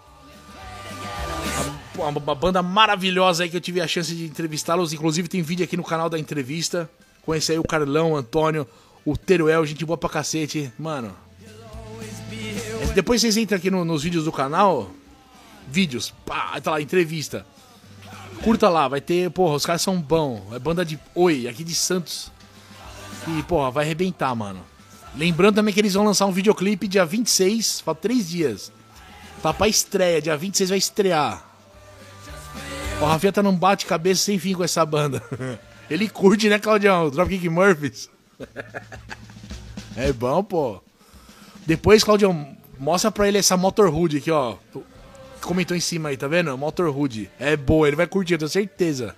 [1.95, 4.93] Uma, uma, banda maravilhosa aí que eu tive a chance de entrevistá-los.
[4.93, 6.88] Inclusive tem vídeo aqui no canal da entrevista.
[7.23, 8.66] Conheci aí o Carlão, Antônio,
[9.05, 10.73] o Teruel, gente boa pra cacete.
[10.79, 11.15] Mano.
[12.95, 14.91] Depois vocês entram aqui no, nos vídeos do canal
[15.71, 17.47] vídeos, pá, tá lá, entrevista.
[18.43, 20.53] Curta lá, vai ter, porra, os caras são bons.
[20.53, 22.33] É banda de Oi, aqui de Santos.
[23.29, 24.65] E, porra, vai arrebentar, mano.
[25.15, 28.73] Lembrando também que eles vão lançar um videoclipe dia 26, falta 3 dias.
[29.42, 31.46] Tá pra estreia, dia 26 vai estrear.
[33.01, 35.23] O Rafinha tá num bate-cabeça sem fim com essa banda.
[35.88, 37.11] Ele curte, né, Claudião?
[37.11, 38.09] Dropkick Murphys.
[39.97, 40.83] É bom, pô.
[41.67, 44.57] Depois, Claudião, mostra pra ele essa Motorhood aqui, ó
[45.41, 46.57] comentou em cima aí, tá vendo?
[46.57, 47.31] Motorhood.
[47.38, 49.17] É boa, ele vai curtir, eu tenho certeza.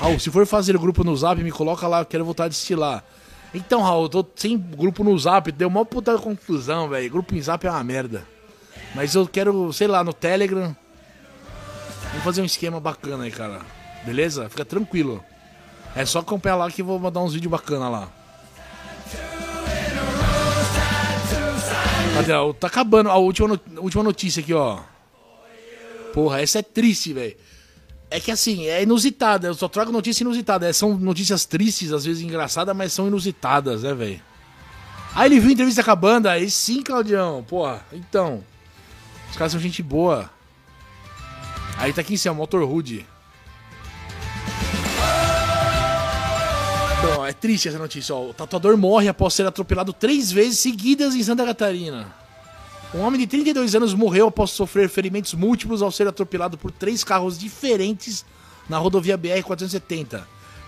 [0.00, 3.04] Raul, se for fazer o grupo no zap, me coloca lá, quero voltar a destilar.
[3.52, 7.10] Então, Raul, eu tô sem grupo no zap, deu uma puta confusão, velho.
[7.10, 8.26] Grupo em zap é uma merda.
[8.94, 10.74] Mas eu quero, sei lá, no Telegram.
[12.10, 13.60] Vamos fazer um esquema bacana aí, cara.
[14.04, 14.48] Beleza?
[14.48, 15.22] Fica tranquilo.
[15.98, 18.08] É só acompanhar lá que eu vou mandar uns vídeos bacana lá.
[22.14, 22.32] Cadê?
[22.60, 23.10] Tá acabando.
[23.10, 24.78] A última, a última notícia aqui, ó.
[26.14, 27.36] Porra, essa é triste, velho.
[28.08, 29.48] É que assim, é inusitada.
[29.48, 30.68] Eu só trago notícia inusitada.
[30.68, 34.22] É, são notícias tristes, às vezes engraçadas, mas são inusitadas, né, velho?
[35.16, 37.42] Aí ele viu a entrevista com a banda, aí sim, Claudião.
[37.42, 38.44] Porra, então.
[39.32, 40.30] Os caras são gente boa.
[41.76, 42.98] Aí tá aqui em cima, Motorhood.
[42.98, 43.17] Então,
[47.28, 48.14] é triste essa notícia.
[48.14, 48.30] Ó.
[48.30, 52.10] O tatuador morre após ser atropelado três vezes seguidas em Santa Catarina.
[52.94, 57.04] Um homem de 32 anos morreu após sofrer ferimentos múltiplos ao ser atropelado por três
[57.04, 58.24] carros diferentes
[58.66, 60.22] na rodovia BR-470,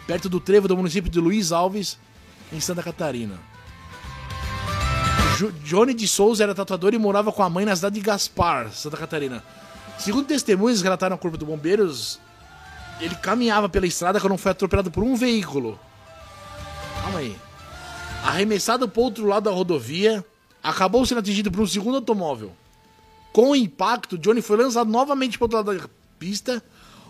[0.07, 1.99] perto do trevo do município de Luiz Alves,
[2.53, 3.41] em Santa Catarina.
[5.39, 8.71] Jo Johnny de Souza era tatuador e morava com a mãe na cidade de Gaspar,
[8.71, 9.43] Santa Catarina.
[9.99, 12.21] Segundo testemunhas relataram ao Corpo de Bombeiros,
[13.01, 15.81] ele caminhava pela estrada quando foi atropelado por um veículo.
[17.03, 17.37] Calma aí.
[18.23, 20.25] Arremessado para outro lado da rodovia,
[20.63, 22.53] acabou sendo atingido por um segundo automóvel.
[23.33, 25.89] Com o impacto, Johnny foi lançado novamente para outro lado da
[26.19, 26.63] pista,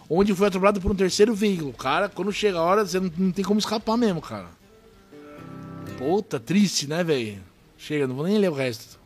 [0.08, 1.72] onde foi atropelado por um terceiro veículo.
[1.72, 4.48] Cara, quando chega a hora, você não, não tem como escapar mesmo, cara.
[5.98, 7.42] Puta, triste, né, velho?
[7.76, 8.98] Chega, não vou nem ler o resto.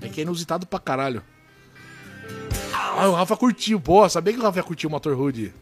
[0.00, 1.22] É que é inusitado pra caralho.
[2.72, 3.80] Ah, o Rafa curtiu.
[3.80, 5.52] Pô, sabia que o Rafa ia curtir o Motor Hood?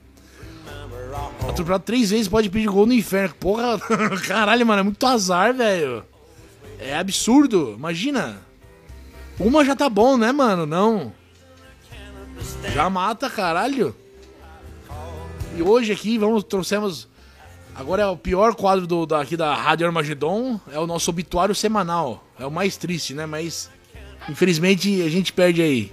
[1.49, 3.35] Atropelado três vezes pode pedir gol no inferno.
[3.41, 3.79] Porra,
[4.27, 6.05] caralho, mano, é muito azar, velho.
[6.79, 8.41] É absurdo, imagina.
[9.39, 10.67] Uma já tá bom, né, mano?
[10.67, 11.13] Não.
[12.75, 13.95] Já mata, caralho.
[15.57, 17.09] E hoje aqui, vamos, trouxemos.
[17.75, 20.61] Agora é o pior quadro do, daqui da Rádio Armagedon.
[20.71, 22.25] É o nosso obituário semanal.
[22.39, 23.27] É o mais triste, né?
[23.27, 23.71] Mas.
[24.29, 25.93] Infelizmente a gente perde aí.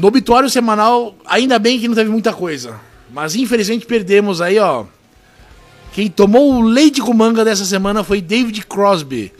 [0.00, 2.80] No obituário semanal, ainda bem que não teve muita coisa.
[3.12, 4.86] Mas infelizmente perdemos aí, ó.
[5.92, 9.30] Quem tomou o leite com manga dessa semana foi David Crosby,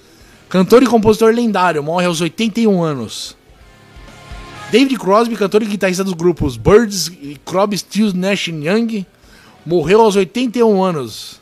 [0.50, 3.34] cantor e compositor lendário, morre aos 81 anos.
[4.70, 9.06] David Crosby, cantor e guitarrista dos grupos Birds e Crosby, Stills, Nash Young,
[9.64, 11.40] morreu aos 81 anos.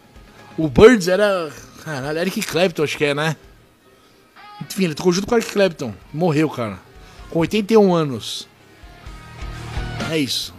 [0.57, 1.51] O Birds era.
[1.83, 3.37] Caralho, Eric Clapton, acho que é, né?
[4.65, 5.93] Enfim, ele tocou junto com o Eric Clapton.
[6.15, 6.79] Morreu, cara.
[7.31, 8.47] Com 81 anos.
[10.11, 10.55] É isso.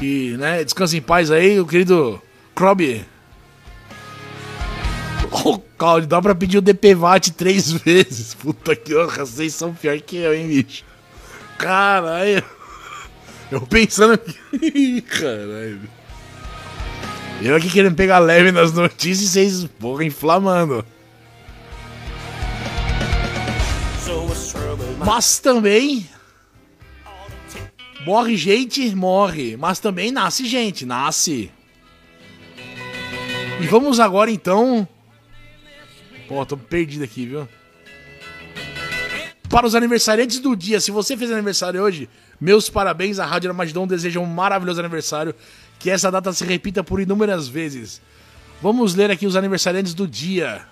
[0.00, 2.20] E, né, descansa em paz aí, o querido
[2.54, 3.04] Crosby.
[5.30, 8.34] Oh, Claudio, dá pra pedir o DPVAT três vezes.
[8.34, 10.84] Puta que honra, vocês são pior que eu, hein, bicho.
[11.58, 12.44] Caralho.
[13.50, 15.00] Eu pensando aqui.
[15.08, 15.80] Caralho.
[17.40, 20.84] Eu aqui querendo pegar leve nas notícias e vocês, porra, inflamando.
[25.04, 26.08] Mas também.
[28.06, 29.56] Morre gente, morre.
[29.56, 31.50] Mas também nasce gente, nasce.
[33.60, 34.86] E vamos agora então.
[36.28, 37.48] Pô, tô perdido aqui, viu?
[39.50, 42.08] Para os aniversariantes do dia, se você fez aniversário hoje,
[42.40, 43.18] meus parabéns.
[43.18, 45.34] A Rádio Armagedon deseja um maravilhoso aniversário.
[45.80, 48.00] Que essa data se repita por inúmeras vezes.
[48.62, 50.64] Vamos ler aqui os aniversariantes do dia.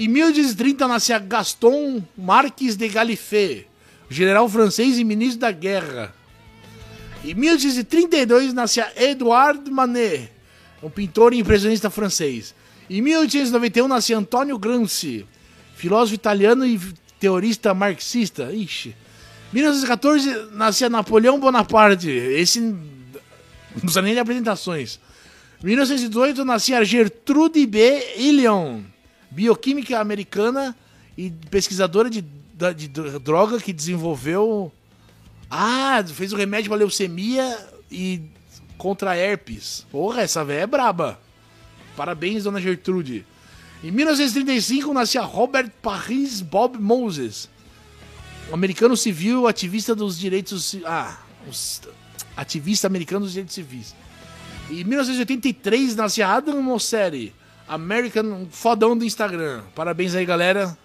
[0.00, 3.67] Em 1830 nascia Gaston Marques de Galifet,
[4.08, 6.14] general francês e ministro da guerra.
[7.24, 10.30] Em 1832 nascia Edouard Manet,
[10.82, 12.54] um pintor e impressionista francês.
[12.88, 15.26] Em 1891 nascia Antônio Gramsci,
[15.74, 16.80] filósofo italiano e
[17.18, 18.52] teorista marxista.
[18.52, 18.94] Ixi.
[19.52, 25.00] Em 1914 nascia Napoleão Bonaparte, esse não precisa nem de apresentações.
[25.62, 28.14] Em 1918 nascia Gertrude B.
[28.16, 28.82] Ilion,
[29.30, 30.76] bioquímica americana
[31.16, 32.24] e pesquisadora de,
[32.58, 34.72] de, de droga que desenvolveu.
[35.50, 37.58] Ah, fez o remédio para leucemia
[37.90, 38.22] e
[38.76, 39.86] contra herpes.
[39.90, 41.18] Porra, essa velha é braba.
[41.96, 43.24] Parabéns, dona Gertrude.
[43.82, 47.48] Em 1935 nascia Robert Paris Bob Moses,
[48.50, 50.76] um americano civil ativista dos direitos.
[50.84, 51.18] Ah,
[52.36, 53.94] ativista americano dos direitos civis.
[54.70, 57.32] Em 1983 nascia Adam Mosseri,
[57.68, 59.62] American, um fodão do Instagram.
[59.74, 60.76] Parabéns aí, galera.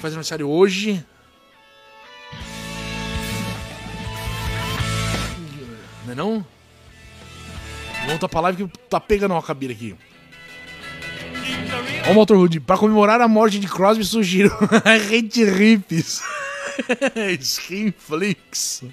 [0.00, 1.04] Faz aniversário hoje.
[6.04, 6.46] Não é não?
[8.06, 9.96] Volta pra live que tá pegando uma cabira aqui.
[12.08, 12.60] Ó o Motorhood.
[12.60, 14.56] Pra comemorar a morte de Crosby surgiram
[15.08, 16.22] Rede Rips.
[17.40, 18.84] Skinflix.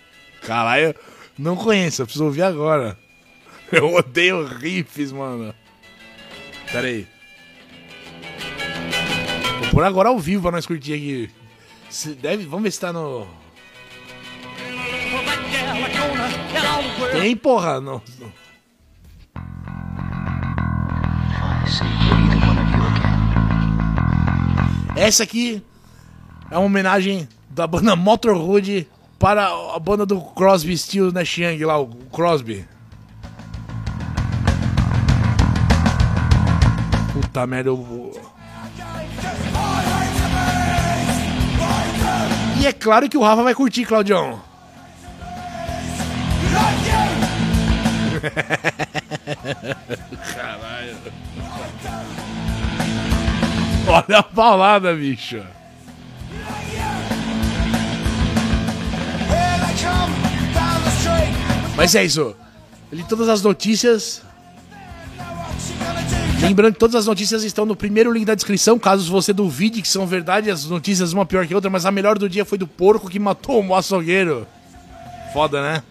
[0.41, 0.95] Caralho,
[1.38, 2.97] não conheço, preciso ouvir agora.
[3.72, 5.54] Eu odeio riffs, mano.
[6.72, 7.08] Pera aí.
[9.74, 11.32] Pôr agora ao vivo pra nós curtir aqui.
[11.89, 13.26] Se deve, vamos ver se tá no.
[17.11, 17.82] Tem, porra.
[17.82, 17.99] Não.
[24.95, 25.63] Essa aqui
[26.51, 31.80] é uma homenagem da banda Motorhood para a banda do Crosby, Stills, Nash Young lá,
[31.80, 32.63] o Crosby.
[37.11, 38.43] Puta merda, eu...
[42.59, 44.41] E é claro que o Rafa vai curtir, Claudião.
[50.36, 50.97] Caralho.
[53.86, 55.43] Olha a paulada, bicho.
[61.76, 62.36] Mas é isso.
[62.91, 64.22] Li todas as notícias.
[66.44, 69.88] Lembrando que todas as notícias estão no primeiro link da descrição, caso você duvide que
[69.88, 72.58] são verdade, as notícias uma pior que a outra, mas a melhor do dia foi
[72.58, 74.46] do porco que matou o açougueiro.
[75.32, 75.84] Foda, né?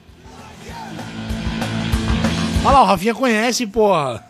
[2.62, 4.22] Olha lá, o Rafinha conhece, porra.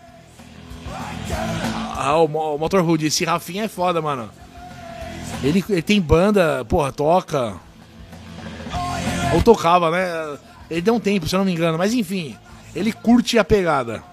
[1.97, 4.31] Ah, o, o Motorhood, esse Rafinha é foda, mano.
[5.43, 7.57] Ele, ele tem banda, porra, toca.
[9.35, 10.39] Ou tocava, né?
[10.71, 12.37] Ele deu um tempo, se eu não me engano, mas enfim,
[12.77, 14.05] ele curte a pegada.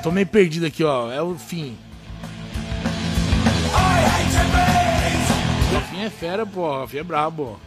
[0.00, 1.12] Eu tô meio perdido aqui, ó.
[1.12, 1.76] É o fim.
[5.76, 6.84] O fim é fera, pô.
[6.84, 7.60] O fim é brabo.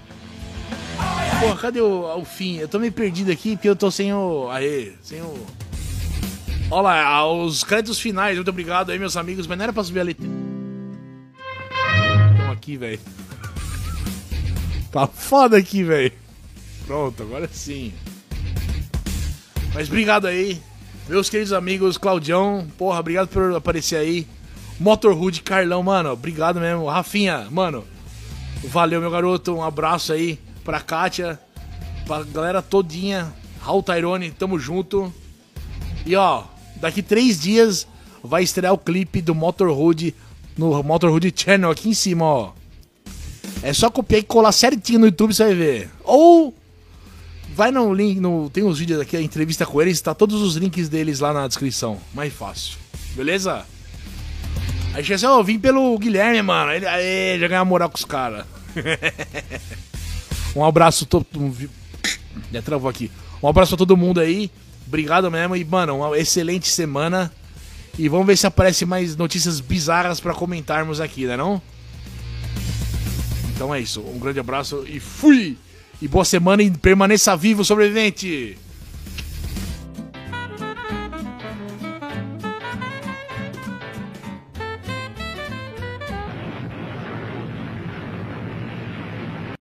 [1.40, 2.58] Porra, cadê o, o fim?
[2.58, 4.50] Eu tô meio perdido aqui porque eu tô sem o.
[4.50, 5.46] Aê, sem o.
[6.72, 8.36] Olha lá, os créditos finais.
[8.36, 9.46] Muito obrigado aí, meus amigos.
[9.46, 10.18] Mas não era pra subir ali.
[12.32, 13.00] Estão aqui, velho.
[14.92, 16.12] Tá foda aqui, velho.
[16.88, 17.94] Pronto, agora sim.
[19.76, 20.60] Mas obrigado aí.
[21.08, 24.26] Meus queridos amigos, Claudião, porra, obrigado por aparecer aí.
[24.80, 26.88] Motorhood, Carlão, mano, obrigado mesmo.
[26.88, 27.84] Rafinha, mano,
[28.64, 29.54] valeu, meu garoto.
[29.54, 31.38] Um abraço aí pra Kátia,
[32.06, 33.34] pra galera todinha.
[33.60, 35.14] Raul Tyrone, tamo junto.
[36.06, 36.46] E ó,
[36.78, 37.86] daqui três dias
[38.24, 40.16] vai estrear o clipe do Motorhood
[40.58, 42.52] no Motorhood Channel aqui em cima, ó.
[43.62, 45.90] É só copiar e colar certinho no YouTube, você vai ver.
[46.04, 46.54] Ou
[47.54, 50.56] vai no link, no, tem os vídeos aqui, a entrevista com eles, tá todos os
[50.56, 52.00] links deles lá na descrição.
[52.14, 52.78] Mais fácil.
[53.16, 53.66] Beleza?
[54.94, 56.72] Aí chega assim, ó, vim pelo Guilherme, mano.
[56.72, 58.46] Ele aê, já ganhou moral com os caras.
[60.56, 61.26] um abraço todo.
[62.52, 63.12] Já travou aqui.
[63.42, 64.52] Um abraço a todo mundo aí.
[64.88, 65.56] Obrigado mesmo.
[65.56, 67.32] E, mano, uma excelente semana.
[67.98, 71.62] E vamos ver se aparece mais notícias bizarras para comentarmos aqui, né não?
[73.56, 74.02] Então é isso.
[74.02, 75.58] Um grande abraço e fui!
[76.04, 78.58] E boa semana e permaneça vivo, sobrevivente!